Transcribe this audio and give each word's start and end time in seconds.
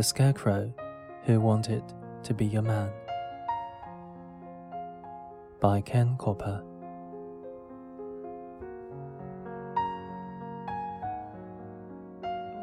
The 0.00 0.04
Scarecrow 0.04 0.72
Who 1.24 1.42
Wanted 1.42 1.82
to 2.22 2.32
Be 2.32 2.56
a 2.56 2.62
Man 2.62 2.90
by 5.60 5.82
Ken 5.82 6.16
Copper. 6.16 6.64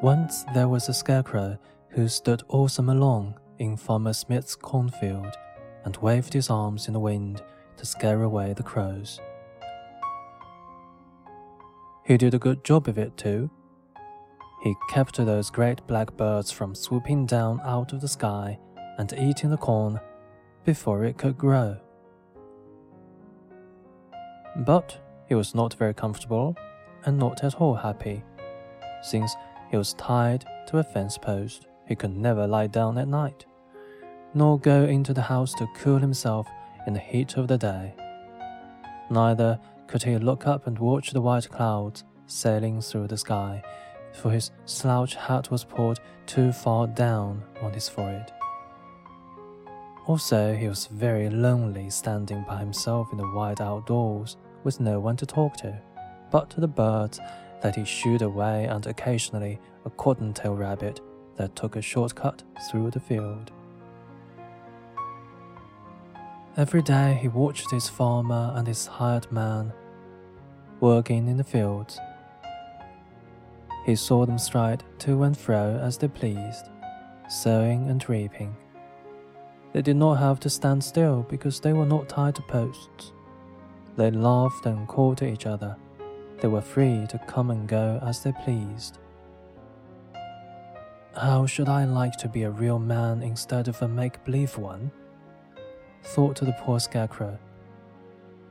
Once 0.00 0.44
there 0.54 0.68
was 0.68 0.88
a 0.88 0.94
scarecrow 0.94 1.58
who 1.88 2.06
stood 2.06 2.44
all 2.46 2.68
summer 2.68 2.94
long 2.94 3.34
in 3.58 3.76
Farmer 3.76 4.12
Smith's 4.12 4.54
cornfield 4.54 5.34
and 5.84 5.96
waved 5.96 6.34
his 6.34 6.48
arms 6.48 6.86
in 6.86 6.92
the 6.92 7.00
wind 7.00 7.42
to 7.78 7.84
scare 7.84 8.22
away 8.22 8.52
the 8.52 8.62
crows. 8.62 9.20
He 12.04 12.16
did 12.16 12.32
a 12.32 12.38
good 12.38 12.62
job 12.62 12.86
of 12.86 12.96
it 12.96 13.16
too. 13.16 13.50
He 14.64 14.74
kept 14.88 15.18
those 15.18 15.50
great 15.50 15.86
black 15.86 16.16
birds 16.16 16.50
from 16.50 16.74
swooping 16.74 17.26
down 17.26 17.60
out 17.64 17.92
of 17.92 18.00
the 18.00 18.08
sky 18.08 18.58
and 18.96 19.12
eating 19.12 19.50
the 19.50 19.58
corn 19.58 20.00
before 20.64 21.04
it 21.04 21.18
could 21.18 21.36
grow. 21.36 21.76
But 24.56 24.98
he 25.28 25.34
was 25.34 25.54
not 25.54 25.74
very 25.74 25.92
comfortable 25.92 26.56
and 27.04 27.18
not 27.18 27.44
at 27.44 27.60
all 27.60 27.74
happy, 27.74 28.24
since 29.02 29.36
he 29.70 29.76
was 29.76 29.92
tied 29.94 30.46
to 30.68 30.78
a 30.78 30.82
fence 30.82 31.18
post. 31.18 31.66
He 31.86 31.94
could 31.94 32.16
never 32.16 32.46
lie 32.46 32.68
down 32.68 32.96
at 32.96 33.06
night, 33.06 33.44
nor 34.32 34.58
go 34.58 34.84
into 34.84 35.12
the 35.12 35.20
house 35.20 35.52
to 35.54 35.68
cool 35.76 35.98
himself 35.98 36.48
in 36.86 36.94
the 36.94 37.00
heat 37.00 37.36
of 37.36 37.48
the 37.48 37.58
day. 37.58 37.92
Neither 39.10 39.60
could 39.88 40.04
he 40.04 40.16
look 40.16 40.46
up 40.46 40.66
and 40.66 40.78
watch 40.78 41.10
the 41.10 41.20
white 41.20 41.50
clouds 41.50 42.04
sailing 42.26 42.80
through 42.80 43.08
the 43.08 43.18
sky, 43.18 43.62
for 44.14 44.30
his 44.30 44.50
slouch 44.64 45.14
hat 45.14 45.50
was 45.50 45.64
pulled 45.64 46.00
too 46.26 46.52
far 46.52 46.86
down 46.86 47.42
on 47.60 47.72
his 47.72 47.88
forehead. 47.88 48.32
Also, 50.06 50.54
he 50.54 50.68
was 50.68 50.86
very 50.86 51.30
lonely 51.30 51.88
standing 51.90 52.44
by 52.46 52.58
himself 52.58 53.08
in 53.10 53.18
the 53.18 53.30
wide 53.30 53.60
outdoors 53.60 54.36
with 54.62 54.80
no 54.80 55.00
one 55.00 55.16
to 55.16 55.26
talk 55.26 55.56
to, 55.56 55.78
but 56.30 56.50
to 56.50 56.60
the 56.60 56.68
birds 56.68 57.20
that 57.62 57.74
he 57.74 57.84
shooed 57.84 58.22
away 58.22 58.66
and 58.66 58.86
occasionally 58.86 59.58
a 59.86 59.90
cottontail 59.90 60.54
rabbit 60.54 61.00
that 61.36 61.56
took 61.56 61.76
a 61.76 61.82
shortcut 61.82 62.42
through 62.70 62.90
the 62.90 63.00
field. 63.00 63.50
Every 66.56 66.82
day 66.82 67.18
he 67.20 67.28
watched 67.28 67.70
his 67.70 67.88
farmer 67.88 68.52
and 68.54 68.66
his 68.66 68.86
hired 68.86 69.30
man 69.32 69.72
working 70.80 71.26
in 71.28 71.36
the 71.36 71.44
fields. 71.44 71.98
He 73.84 73.96
saw 73.96 74.24
them 74.24 74.38
stride 74.38 74.82
to 75.00 75.24
and 75.24 75.36
fro 75.36 75.78
as 75.82 75.98
they 75.98 76.08
pleased, 76.08 76.70
sowing 77.28 77.88
and 77.90 78.08
reaping. 78.08 78.56
They 79.72 79.82
did 79.82 79.96
not 79.96 80.14
have 80.14 80.40
to 80.40 80.50
stand 80.50 80.82
still 80.82 81.26
because 81.28 81.60
they 81.60 81.72
were 81.72 81.84
not 81.84 82.08
tied 82.08 82.36
to 82.36 82.42
posts. 82.42 83.12
They 83.96 84.10
laughed 84.10 84.66
and 84.66 84.88
called 84.88 85.18
to 85.18 85.26
each 85.26 85.46
other. 85.46 85.76
They 86.40 86.48
were 86.48 86.60
free 86.60 87.06
to 87.08 87.18
come 87.26 87.50
and 87.50 87.68
go 87.68 88.00
as 88.02 88.22
they 88.22 88.32
pleased. 88.32 88.98
How 91.16 91.46
should 91.46 91.68
I 91.68 91.84
like 91.84 92.16
to 92.18 92.28
be 92.28 92.42
a 92.42 92.50
real 92.50 92.78
man 92.78 93.22
instead 93.22 93.68
of 93.68 93.80
a 93.82 93.88
make 93.88 94.24
believe 94.24 94.56
one? 94.56 94.90
thought 96.02 96.36
to 96.36 96.44
the 96.44 96.56
poor 96.60 96.78
scarecrow. 96.78 97.38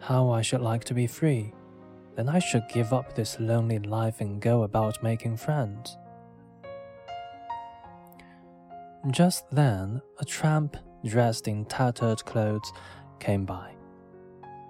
How 0.00 0.30
I 0.30 0.42
should 0.42 0.62
like 0.62 0.84
to 0.84 0.94
be 0.94 1.06
free. 1.06 1.52
Then 2.16 2.28
I 2.28 2.38
should 2.38 2.68
give 2.68 2.92
up 2.92 3.14
this 3.14 3.40
lonely 3.40 3.78
life 3.78 4.20
and 4.20 4.40
go 4.40 4.62
about 4.62 5.02
making 5.02 5.38
friends. 5.38 5.96
Just 9.10 9.50
then, 9.50 10.00
a 10.18 10.24
tramp 10.24 10.76
dressed 11.04 11.48
in 11.48 11.64
tattered 11.64 12.24
clothes 12.24 12.72
came 13.18 13.44
by. 13.44 13.74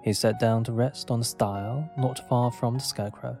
He 0.03 0.13
sat 0.13 0.39
down 0.39 0.63
to 0.65 0.71
rest 0.71 1.11
on 1.11 1.21
a 1.21 1.23
stile 1.23 1.89
not 1.97 2.27
far 2.27 2.51
from 2.51 2.75
the 2.75 2.83
scarecrow. 2.83 3.37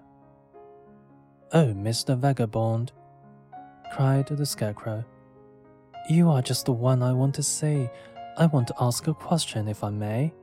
Oh, 1.51 1.73
Mr. 1.73 2.17
Vagabond, 2.17 2.91
cried 3.91 4.27
the 4.27 4.45
scarecrow. 4.45 5.03
You 6.09 6.29
are 6.29 6.41
just 6.41 6.65
the 6.65 6.71
one 6.71 7.01
I 7.01 7.13
want 7.13 7.35
to 7.35 7.43
see. 7.43 7.89
I 8.37 8.47
want 8.47 8.67
to 8.67 8.75
ask 8.79 9.07
a 9.07 9.13
question, 9.13 9.67
if 9.67 9.83
I 9.83 9.89
may. 9.89 10.33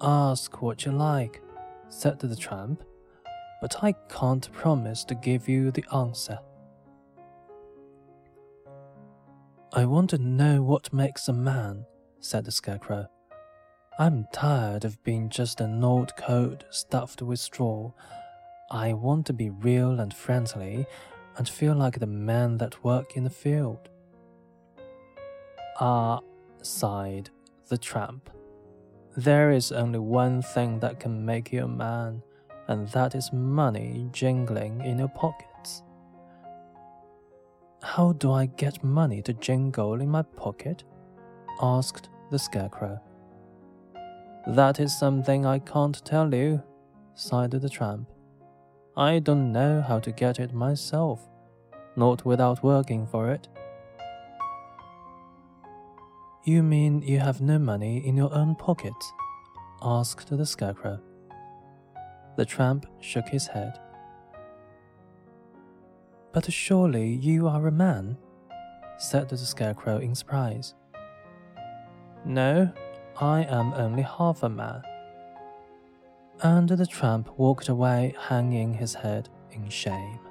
Ask 0.00 0.62
what 0.62 0.84
you 0.84 0.92
like, 0.92 1.42
said 1.88 2.18
the 2.18 2.36
tramp, 2.36 2.82
but 3.60 3.82
I 3.82 3.92
can't 4.08 4.52
promise 4.52 5.04
to 5.04 5.14
give 5.14 5.48
you 5.48 5.70
the 5.70 5.84
answer. 5.94 6.38
I 9.72 9.84
want 9.84 10.10
to 10.10 10.18
know 10.18 10.62
what 10.62 10.92
makes 10.92 11.28
a 11.28 11.32
man, 11.32 11.84
said 12.20 12.44
the 12.44 12.52
scarecrow. 12.52 13.08
I'm 13.98 14.26
tired 14.32 14.84
of 14.84 15.02
being 15.04 15.30
just 15.30 15.60
an 15.60 15.82
old 15.82 16.16
coat 16.16 16.64
stuffed 16.70 17.22
with 17.22 17.40
straw. 17.40 17.92
I 18.70 18.92
want 18.92 19.26
to 19.26 19.32
be 19.32 19.50
real 19.50 20.00
and 20.00 20.12
friendly 20.12 20.86
and 21.36 21.48
feel 21.48 21.74
like 21.74 21.98
the 21.98 22.06
men 22.06 22.58
that 22.58 22.84
work 22.84 23.16
in 23.16 23.24
the 23.24 23.30
field. 23.30 23.88
Ah, 25.80 26.20
sighed 26.62 27.30
the 27.68 27.78
tramp. 27.78 28.30
There 29.16 29.50
is 29.50 29.72
only 29.72 29.98
one 29.98 30.42
thing 30.42 30.78
that 30.80 31.00
can 31.00 31.24
make 31.24 31.50
you 31.50 31.64
a 31.64 31.68
man, 31.68 32.22
and 32.68 32.86
that 32.88 33.14
is 33.14 33.32
money 33.32 34.08
jingling 34.12 34.82
in 34.82 34.98
your 34.98 35.08
pockets. 35.08 35.82
How 37.82 38.12
do 38.12 38.32
I 38.32 38.44
get 38.44 38.84
money 38.84 39.22
to 39.22 39.32
jingle 39.32 39.94
in 40.02 40.10
my 40.10 40.20
pocket? 40.20 40.84
asked 41.62 42.10
the 42.30 42.38
scarecrow. 42.38 43.00
That 44.48 44.80
is 44.80 44.98
something 44.98 45.46
I 45.46 45.60
can't 45.60 46.04
tell 46.04 46.34
you, 46.34 46.62
sighed 47.14 47.52
the 47.52 47.70
tramp. 47.70 48.10
I 48.98 49.20
don't 49.20 49.50
know 49.50 49.80
how 49.80 49.98
to 50.00 50.12
get 50.12 50.38
it 50.38 50.52
myself, 50.52 51.26
not 51.96 52.26
without 52.26 52.62
working 52.62 53.06
for 53.06 53.30
it. 53.30 53.48
You 56.46 56.62
mean 56.62 57.02
you 57.02 57.18
have 57.18 57.40
no 57.40 57.58
money 57.58 58.06
in 58.06 58.16
your 58.16 58.32
own 58.32 58.54
pocket? 58.54 58.94
asked 59.82 60.28
the 60.30 60.46
scarecrow. 60.46 61.00
The 62.36 62.44
tramp 62.44 62.86
shook 63.00 63.28
his 63.28 63.48
head. 63.48 63.80
But 66.32 66.52
surely 66.52 67.14
you 67.14 67.48
are 67.48 67.66
a 67.66 67.72
man, 67.72 68.16
said 68.96 69.28
the 69.28 69.36
scarecrow 69.36 69.98
in 69.98 70.14
surprise. 70.14 70.74
No, 72.24 72.70
I 73.20 73.42
am 73.42 73.74
only 73.74 74.02
half 74.02 74.44
a 74.44 74.48
man. 74.48 74.82
And 76.44 76.68
the 76.68 76.86
tramp 76.86 77.28
walked 77.36 77.68
away 77.68 78.14
hanging 78.20 78.72
his 78.72 78.94
head 78.94 79.28
in 79.50 79.68
shame. 79.68 80.25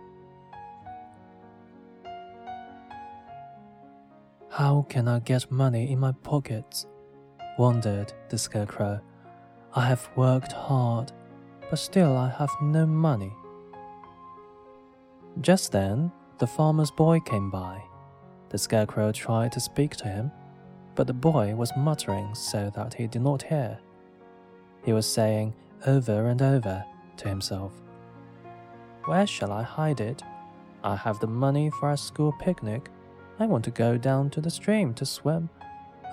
How 4.56 4.86
can 4.88 5.10
I 5.10 5.20
get 5.20 5.52
money 5.52 5.92
in 5.92 6.00
my 6.00 6.14
pockets? 6.24 6.86
wondered 7.58 8.14
the 8.30 8.38
scarecrow. 8.38 9.02
I 9.76 9.86
have 9.86 10.10
worked 10.16 10.54
hard, 10.54 11.12
but 11.70 11.78
still 11.78 12.16
I 12.16 12.30
have 12.30 12.52
no 12.62 12.86
money. 12.86 13.34
Just 15.42 15.74
then, 15.74 16.10
the 16.38 16.48
farmer's 16.48 16.90
boy 16.90 17.20
came 17.20 17.52
by. 17.52 17.84
The 18.48 18.58
scarecrow 18.58 19.12
tried 19.12 19.52
to 19.52 19.60
speak 19.60 19.98
to 19.98 20.08
him, 20.08 20.32
but 20.96 21.08
the 21.08 21.14
boy 21.14 21.54
was 21.54 21.76
muttering 21.76 22.34
so 22.34 22.72
that 22.76 22.94
he 22.94 23.08
did 23.08 23.24
not 23.24 23.42
hear. 23.42 23.78
He 24.86 24.94
was 24.94 25.06
saying 25.06 25.54
over 25.86 26.28
and 26.28 26.42
over 26.42 26.86
to 27.18 27.28
himself, 27.28 27.74
Where 29.04 29.28
shall 29.28 29.52
I 29.52 29.64
hide 29.64 30.00
it? 30.00 30.24
I 30.82 30.96
have 30.96 31.20
the 31.20 31.28
money 31.28 31.70
for 31.72 31.92
a 31.92 31.98
school 31.98 32.34
picnic. 32.40 32.90
I 33.38 33.46
want 33.46 33.66
to 33.66 33.72
go 33.72 33.98
down 33.98 34.30
to 34.32 34.42
the 34.42 34.50
stream 34.50 34.94
to 34.94 35.06
swim, 35.06 35.50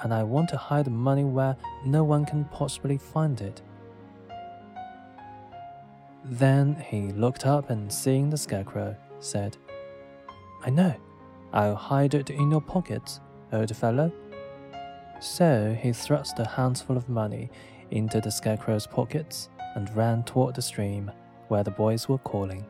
and 0.02 0.12
I 0.12 0.24
want 0.24 0.48
to 0.50 0.56
hide 0.56 0.86
the 0.86 0.90
money 0.90 1.24
where 1.24 1.56
no 1.84 2.02
one 2.02 2.24
can 2.24 2.44
possibly 2.46 2.98
find 2.98 3.40
it. 3.40 3.62
Then 6.24 6.74
he 6.88 7.12
looked 7.12 7.46
up 7.46 7.70
and 7.70 7.92
seeing 7.92 8.30
the 8.30 8.36
scarecrow, 8.36 8.96
said, 9.20 9.56
I 10.64 10.70
know. 10.70 10.94
I'll 11.52 11.76
hide 11.76 12.14
it 12.14 12.30
in 12.30 12.50
your 12.50 12.60
pockets, 12.60 13.20
old 13.52 13.74
fellow. 13.76 14.10
So 15.20 15.76
he 15.80 15.92
thrust 15.92 16.38
a 16.38 16.46
handful 16.46 16.96
of 16.96 17.08
money 17.08 17.50
into 17.90 18.20
the 18.20 18.30
scarecrow's 18.30 18.86
pockets 18.86 19.48
and 19.76 19.94
ran 19.94 20.24
toward 20.24 20.54
the 20.54 20.62
stream 20.62 21.10
where 21.48 21.62
the 21.62 21.70
boys 21.70 22.08
were 22.08 22.18
calling. 22.18 22.64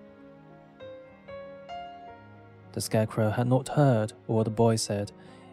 The 2.73 2.81
scarecrow 2.81 3.31
had 3.31 3.47
not 3.47 3.69
heard 3.69 4.13
what 4.27 4.45
the 4.45 4.51
boy 4.51 4.77
said 4.77 5.13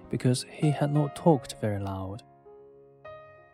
because 0.09 0.45
he 0.49 0.71
had 0.71 0.93
not 0.93 1.15
talked 1.15 1.55
very 1.61 1.79
loud. 1.79 2.23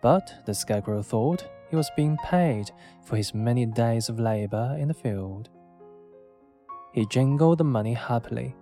But 0.02 0.44
the 0.46 0.54
scarecrow 0.54 1.02
thought 1.02 1.50
he 1.70 1.76
was 1.76 1.90
being 1.96 2.18
paid 2.24 2.72
for 3.04 3.16
his 3.16 3.34
many 3.34 3.66
days 3.66 4.08
of 4.08 4.20
labor 4.20 4.76
in 4.80 4.88
the 4.88 4.94
field. 4.94 5.50
He 6.94 7.06
jingled 7.08 7.58
the 7.58 7.64
money 7.64 7.94
happily 7.94 8.56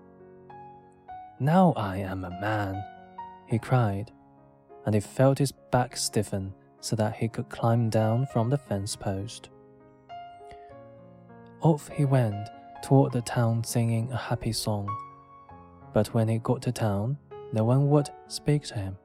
Now 1.40 1.74
I 1.76 1.98
am 1.98 2.24
a 2.24 2.40
man, 2.42 2.84
he 3.48 3.60
cried, 3.60 4.12
and 4.86 4.96
he 4.96 5.02
felt 5.02 5.38
his 5.38 5.52
back 5.52 5.98
stiffen 5.98 6.54
so 6.80 6.96
that 6.96 7.16
he 7.16 7.28
could 7.28 7.50
climb 7.50 7.90
down 7.90 8.26
from 8.28 8.50
the 8.50 8.58
fence 8.58 8.96
post. 8.96 9.50
Off 11.62 11.90
he 11.90 12.06
went 12.06 12.50
toward 12.84 13.14
the 13.14 13.22
town 13.22 13.64
singing 13.64 14.12
a 14.12 14.18
happy 14.18 14.52
song. 14.52 14.88
But 15.94 16.14
when 16.14 16.28
he 16.28 16.38
got 16.38 16.62
to 16.64 16.72
town, 16.72 17.18
no 17.54 17.64
one 17.64 17.90
would 17.90 18.10
speak 18.28 18.64
to 18.64 18.76
him. 18.76 18.98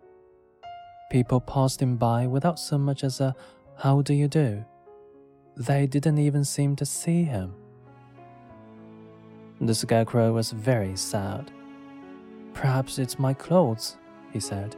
People 1.11 1.41
passed 1.41 1.81
him 1.81 1.97
by 1.97 2.27
without 2.27 2.59
so 2.59 2.77
much 2.77 3.05
as 3.05 3.21
a 3.21 3.35
how 3.77 4.03
do 4.03 4.13
you 4.13 4.27
do? 4.27 4.65
They 5.57 5.87
didn't 5.87 6.19
even 6.19 6.45
seem 6.45 6.75
to 6.77 6.85
see 6.85 7.23
him. 7.23 7.55
The 9.61 9.75
scarecrow 9.75 10.33
was 10.33 10.51
very 10.51 10.97
sad. 10.97 11.53
Perhaps 12.55 12.99
it's 12.99 13.19
my 13.19 13.33
clothes, 13.33 13.97
he 14.33 14.41
said. 14.41 14.77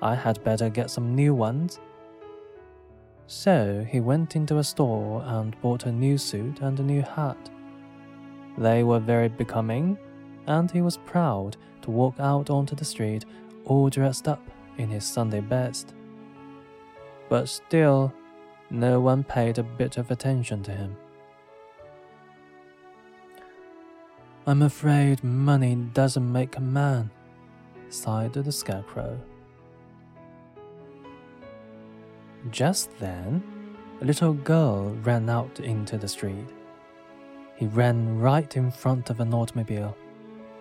I 0.00 0.14
had 0.14 0.42
better 0.44 0.70
get 0.70 0.90
some 0.90 1.14
new 1.14 1.34
ones. 1.34 1.80
So 3.26 3.84
he 3.88 4.00
went 4.00 4.36
into 4.36 4.58
a 4.58 4.64
store 4.64 5.22
and 5.26 5.60
bought 5.60 5.86
a 5.86 5.92
new 5.92 6.16
suit 6.16 6.60
and 6.60 6.78
a 6.78 6.84
new 6.84 7.02
hat. 7.02 7.50
They 8.60 8.82
were 8.84 9.00
very 9.00 9.28
becoming, 9.28 9.96
and 10.46 10.70
he 10.70 10.82
was 10.82 10.98
proud 10.98 11.56
to 11.80 11.90
walk 11.90 12.16
out 12.20 12.50
onto 12.50 12.76
the 12.76 12.84
street 12.84 13.24
all 13.64 13.88
dressed 13.88 14.28
up 14.28 14.42
in 14.76 14.90
his 14.90 15.02
Sunday 15.02 15.40
best. 15.40 15.94
But 17.30 17.48
still, 17.48 18.12
no 18.68 19.00
one 19.00 19.24
paid 19.24 19.56
a 19.56 19.62
bit 19.62 19.96
of 19.96 20.10
attention 20.10 20.62
to 20.64 20.72
him. 20.72 20.94
I'm 24.46 24.60
afraid 24.60 25.24
money 25.24 25.74
doesn't 25.94 26.30
make 26.30 26.58
a 26.58 26.60
man, 26.60 27.10
sighed 27.88 28.34
the 28.34 28.52
Scarecrow. 28.52 29.18
Just 32.50 32.90
then, 32.98 33.42
a 34.02 34.04
little 34.04 34.34
girl 34.34 34.90
ran 35.02 35.30
out 35.30 35.60
into 35.60 35.96
the 35.96 36.08
street. 36.08 36.59
He 37.60 37.66
ran 37.66 38.18
right 38.18 38.56
in 38.56 38.70
front 38.70 39.10
of 39.10 39.20
an 39.20 39.34
automobile. 39.34 39.94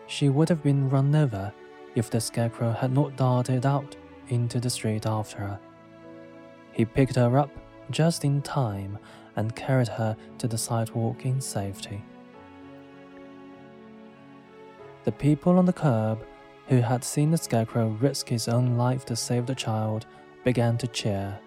She 0.07 0.27
would 0.27 0.49
have 0.49 0.61
been 0.61 0.89
run 0.89 1.15
over 1.15 1.53
if 1.95 2.09
the 2.09 2.19
Scarecrow 2.19 2.73
had 2.73 2.91
not 2.91 3.15
darted 3.15 3.65
out 3.65 3.95
into 4.27 4.59
the 4.59 4.69
street 4.69 5.05
after 5.05 5.37
her. 5.37 5.59
He 6.73 6.83
picked 6.83 7.15
her 7.15 7.37
up 7.37 7.51
just 7.89 8.25
in 8.25 8.41
time 8.41 8.99
and 9.37 9.55
carried 9.55 9.87
her 9.87 10.17
to 10.39 10.47
the 10.49 10.57
sidewalk 10.57 11.25
in 11.25 11.39
safety. 11.39 12.03
The 15.05 15.13
people 15.13 15.57
on 15.57 15.65
the 15.65 15.71
curb, 15.71 16.25
who 16.67 16.81
had 16.81 17.05
seen 17.05 17.31
the 17.31 17.37
scarecrow 17.37 17.87
risk 18.01 18.27
his 18.27 18.49
own 18.49 18.75
life 18.75 19.05
to 19.05 19.15
save 19.15 19.45
the 19.45 19.55
child, 19.55 20.05
began 20.43 20.77
to 20.79 20.87
cheer. 20.87 21.39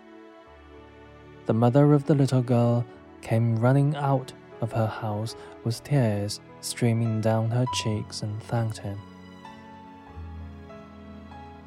The 1.45 1.53
mother 1.53 1.93
of 1.93 2.07
the 2.07 2.15
little 2.15 2.43
girl 2.43 2.87
came 3.21 3.59
running 3.59 3.95
out 3.97 4.33
of 4.63 4.73
her 4.73 4.87
house 4.87 5.37
with 5.65 5.85
tears 5.85 6.41
streaming 6.63 7.21
down 7.21 7.51
her 7.51 7.67
cheeks 7.75 8.23
and 8.23 8.43
thanked 8.45 8.79
him. 8.79 8.99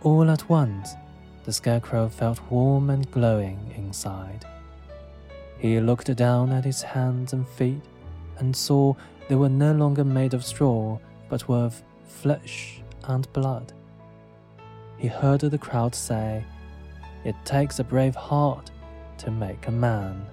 All 0.02 0.30
at 0.32 0.50
once, 0.50 0.96
the 1.44 1.54
scarecrow 1.54 2.10
felt 2.10 2.40
warm 2.50 2.90
and 2.90 3.10
glowing 3.12 3.74
inside. 3.78 4.46
He 5.60 5.80
looked 5.80 6.14
down 6.16 6.52
at 6.52 6.66
his 6.66 6.82
hands 6.82 7.34
and 7.34 7.48
feet 7.48 7.84
and 8.38 8.56
saw 8.56 8.96
they 9.28 9.36
were 9.36 9.50
no 9.50 9.74
longer 9.74 10.04
made 10.04 10.34
of 10.34 10.46
straw 10.46 10.98
but 11.30 11.48
were 11.48 11.66
of 11.66 11.84
flesh 12.08 12.82
and 13.04 13.32
blood. 13.34 13.74
He 14.98 15.08
heard 15.08 15.42
the 15.42 15.58
crowd 15.58 15.94
say, 15.94 16.44
It 17.24 17.36
takes 17.44 17.80
a 17.80 17.84
brave 17.84 18.16
heart 18.16 18.72
to 19.20 19.32
make 19.32 19.68
a 19.68 19.72
man. 19.72 20.26